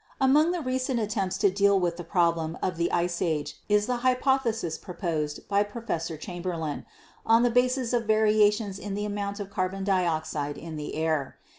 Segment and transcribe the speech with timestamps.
[0.19, 3.97] Among the recent attempts to deal with the problem of the Ice Age is the
[3.97, 6.87] hypothesis proposed by Professor Chamberlin
[7.23, 11.37] on the basis of variations in the amount of carbon dioxide in the air.